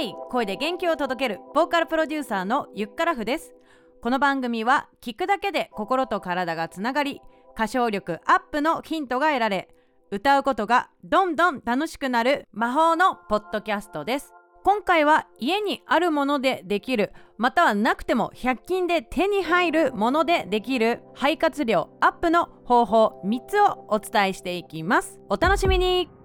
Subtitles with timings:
[0.00, 3.54] イ声で元気を届けるボーカルプロデューサーのゆっからふです。
[4.00, 7.20] この番組は聞くだけで心と体がつながり
[7.54, 9.68] 歌唱力アップのヒントが得られ
[10.10, 14.32] 歌うことがどんどん楽しくなる魔法のポッドキャストです。
[14.62, 25.20] 今回は家にあるものでできるまたはなくても100均で手に入るものでできる肺活量アップの方法3つをお伝えしていきます。
[25.28, 26.19] お楽しみに。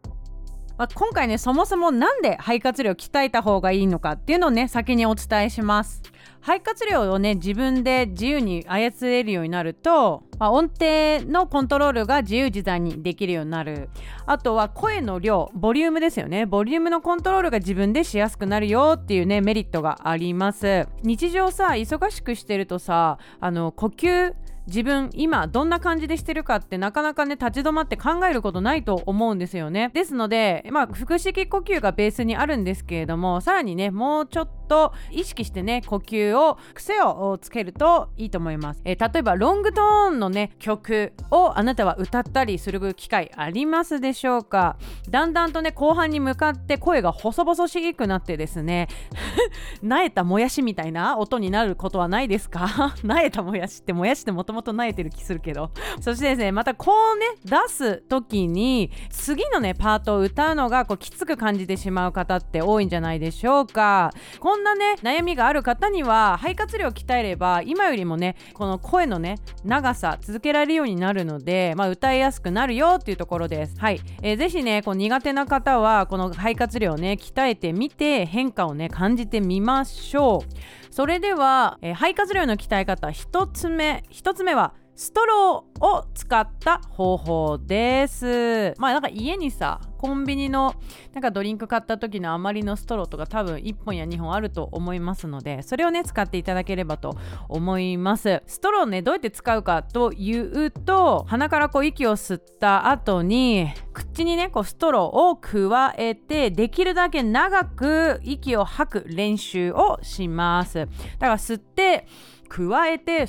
[0.78, 6.02] まあ、今回ねそもそもなんで肺活量を鍛えた方がいいのかっていうのをね先にお伝えします。
[6.42, 13.90] 肺活量をね自分で自由に操れるようになると、まあ、音程のコントロールが自由自在にできるようになる。
[14.28, 16.46] あとは声の量ボリュームですよね。
[16.46, 20.88] ボリュームのコントロールが自分でしやすくなるよっていうねメリットがあります。
[21.02, 24.36] 日常さ忙しくしてるとさあの呼吸
[24.68, 29.92] 自分今どんな感じでしてるかってなかなかね立ち止まって考えることないと思うんですよね。
[29.94, 44.78] ですのでまあ腹式呼吸がベースにあるんですけれどもさらにねもうちょっと意識してね呼吸を癖をつけるといいと思います、えー、例えばロングトーンのね曲をあなたは歌ったりする機会ありますでしょうか？
[45.10, 48.88] だんだんとね後半に向かって声が細々しくなってですね
[49.82, 52.96] なえたもやしみたいな音になることはないですか？
[53.04, 55.72] なえたもやしってもやしってもともとなえてる気するけど。
[56.02, 64.12] そしてですねまたこうね出す時に次のねパートを歌うのがこうきつく感じてしまう方って多いんじゃないでしょうか。
[64.40, 73.80] こんなね悩みがある方には肺活量を鍛えれば今よりもねこの声のね長さ続けられるようになるので、まあ、歌いやすくなるよっていうところです。
[73.80, 80.94] はい、えー、ぜひねこう苦手な方はこの肺活量をね鍛えてみて変化をね感じてみましょう。
[80.94, 88.74] それでは、えー、肺活量の鍛え方1つ目1つ目はストローを使った方法です。
[88.78, 90.76] まあなんか家にさコンビニの
[91.14, 97.18] なんかドリンク買った時の余りのストローとか多分1本や2本あると思いますのでそれをね使っていただければと
[97.50, 112.06] 思いますストローねどうやって使うかというと鼻からこう息を吸った後に口にねこうストローを加えてできるだけ長く息を吐く練習をしますだから吸って
[112.48, 113.26] 加えて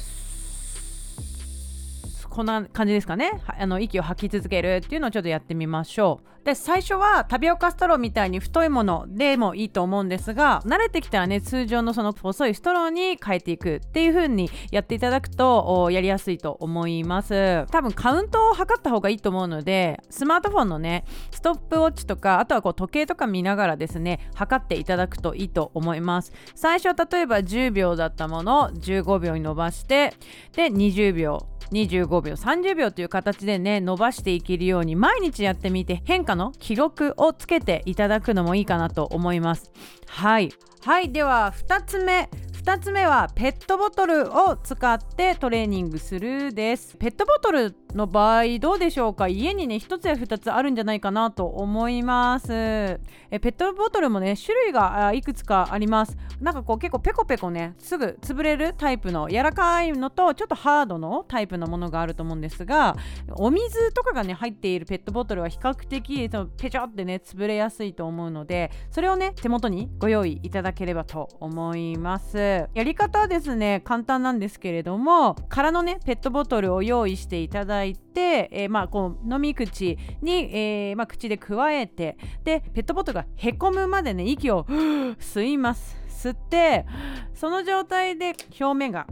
[2.37, 3.41] こんな感じですかね。
[3.47, 6.36] あの息を吐き続けるっていうのをちょっとやってみましょう。
[6.47, 17.67] で最初はタピオカストローみたいに太いものでもいいと思うんですが慣れてきたらね通常のその細いストローに変えていくっていう風にやっていただくとやりやすいと思います。
[17.73, 26.33] 多分カウントを測った方がいいと思うのでスマートフォンのねストップウォッチとかあとはこう時計とか見ながらですね測っていただくといいと思います。
[26.55, 30.15] 最初例えば10秒だったものを15秒に伸ばして
[30.53, 39.71] で20秒25秒30秒という形でね伸ばしていけるように毎日やってみて変化の記録をつけていただくのもいいかなと思います。
[40.07, 40.53] はい。
[40.85, 41.11] はい。
[41.11, 42.31] では2つ目。
[42.67, 46.97] 2つ目はペットボトルを使ってトレーニングするです。
[46.97, 49.29] ペットボトルの場合どうでしょうか？
[49.29, 52.49] 家にね1つや2つあるんじゃないかなと思います。
[52.51, 52.99] え
[53.31, 56.17] ペットボトルもね種類がいくつかあります。
[56.41, 62.97] なんかこう結構ペコペコねすぐ潰れるタイプの柔らかいのとちょっとハードのタイプのものがあると思うんですが
[63.37, 72.56] お水とかがね入っているペットボトルは比較的そのペチョってね潰れやすいと思うのでそれをね手元にご用意いただければと思います。
[72.75, 84.65] やり方はですね簡単なんですけれども空のねペットボトルを用意していただいて、えー、まあこう飲み口に、えー、まあ、口で加えてでペットボトルがへこむまでね息を
[85.21, 85.97] 吸います。
[86.17, 86.87] 吸って
[87.35, 89.07] その状態で表面が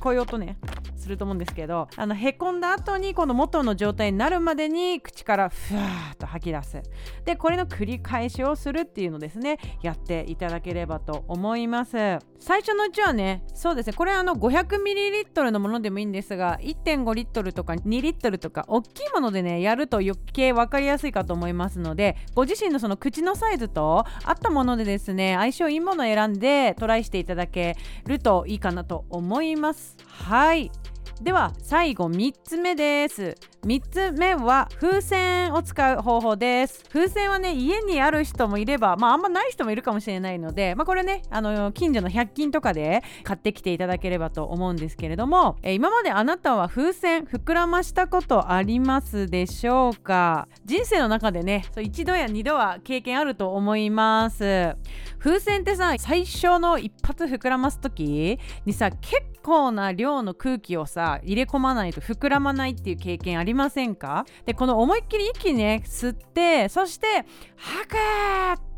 [0.00, 0.58] こういう音ね
[1.02, 6.82] すると思うんですけどあのへこんだ後にこの元の状態になるまでに口からふわーっと吐き出す。
[7.24, 12.18] でこれの繰り返しをするっていうのですねやっていただければと思います。
[12.38, 27.76] 最初のうちはねそうですねこれあの 500ml のものでもいいんですが1.5リットルとか2リットルとか大きいものでねやると余計分かりやすいかと思いますのでご自身のその口のサイズと合ったものでですね相性いいものを選んでトライしていただけ
[28.06, 29.96] るといいかなと思います。
[30.06, 30.70] はい。
[31.22, 33.36] では最後3つ目です。
[33.64, 36.82] 3つ目は風船を使う方法です。
[36.88, 50.48] 風船はね家にある人もいればまああんまない人もいるかもしれないのでまあこれねあの近所の100均とかで買ってきていただければと思うんですけれども、え今まであなたは風船膨らましたことありますでしょうか？
[50.64, 54.74] 人生の中でねそう一度や二度は経験あると思います。
[55.20, 64.26] 風船ってさ最初の一発膨らます時にさ結構な量の空気をさ入れ込まないと膨らまないっていう経験ありませんか？
[64.46, 67.06] でこの思いっきり息ね吸ってそして
[67.56, 67.96] 吐く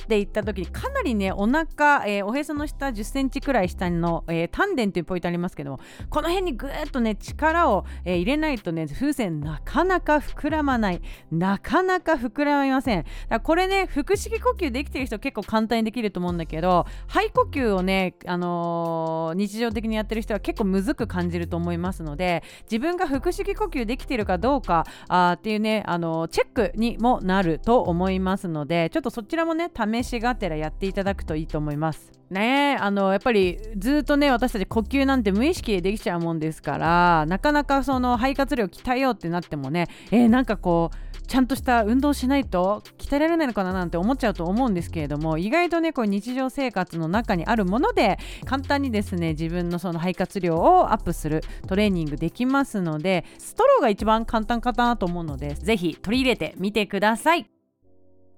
[0.04, 11.00] って言った時にかなりねお腹、えー、おへその下1 0センチくらい下の、えー、丹田っていうポイントありますけどもこの辺にぐーっとね力を、えー、入れないとね風船なかなか膨らまない。
[11.32, 13.04] なかなか膨らみません。
[13.28, 32.12] だこれね腹式呼吸できてる人結構簡単にできると思うんだけど肺呼吸をね、あのー、日常的にやってる人は結構むずく感じると思いますのでで自分が腹式呼吸できてるかどうかあっていうね、あの、チェックにもなると思いますのでちょっとそちらもね試しがてらやっていただくといいと思います。
[32.34, 57.53] ねあのやっぱりずっとね私たち呼吸なんて無意識でできちゃうもんですからなかなかその肺活量鍛えようってなってもねえー、なんかこうちゃんとした運動しないと鍛えられないのかななんて思っちゃうと思うんですけれども意外とねこう日常生活の中にあるもので簡単にですね自分のその肺活量をアップするトレーニングできますのでストローが一番簡単かなと思うので是非取り入れてみてください。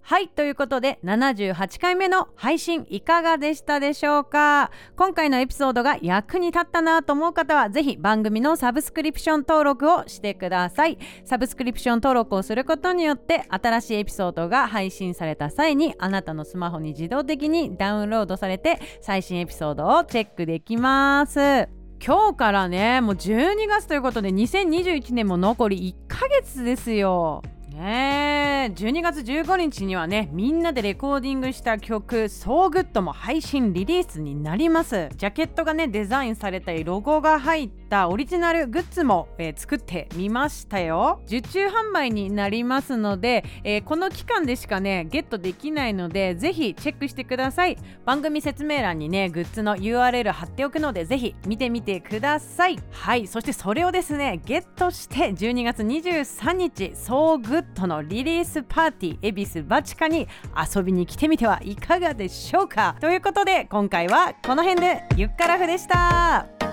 [0.09, 4.71] はいということで78回目の配信いかがでしたでしょうか？
[4.95, 10.99] 今回のエピソードが役に立ったなと思う方はぜひ番組のサブスクリプション登録をしてください。
[11.25, 21.69] サブスクリプション登録をすることによって新しいエピソードが配信された際にあなたのスマホに自動的にダウンロードされて最新エピソードをチェックできます。
[22.01, 27.43] 今日からねもう12月ということで2021年も残り1ヶ月ですよ。
[27.69, 28.73] ねえ。
[28.75, 35.09] 12月15日にはねみんなでレコーディングした曲「So Good」も配信リリースになります。
[35.17, 41.21] ジャケットがねデザインされたりロゴが入ったオリジナルグッズも、えー、作ってみましたよ。
[41.27, 47.77] 受注販売になりますので、えー、この期間でしかねゲットできないのでぜひチェックしてください。
[48.05, 52.79] 番組説明欄にねグッズの URL 貼っておくのでぜひ見てみてください。
[52.91, 53.27] はい。
[53.29, 60.27] そしてそれをですねゲットして12月23日 So Good トのリリースパーティー恵比寿バチカに
[60.75, 62.97] 遊びに来てみてはいかがでしょうか？
[63.01, 66.66] ということで今回はこの辺でゆっからふでした。